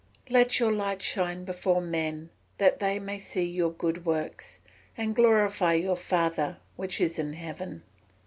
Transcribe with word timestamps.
[Verse: 0.25 0.31
"Let 0.33 0.59
your 0.59 0.71
light 0.71 1.03
so 1.03 1.23
shine 1.23 1.43
before 1.45 1.79
men, 1.79 2.31
that 2.57 2.79
they 2.79 2.97
may 2.97 3.19
see 3.19 3.43
your 3.43 3.69
good 3.69 4.03
works, 4.03 4.59
and 4.97 5.15
glorify 5.15 5.73
your 5.73 5.95
father 5.95 6.57
which 6.75 6.99
is 6.99 7.19
in 7.19 7.33
heaven." 7.33 7.83